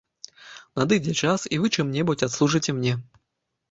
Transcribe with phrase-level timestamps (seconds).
[0.79, 3.01] Надыдзе час, і вы чым-небудзь адслужыце мне.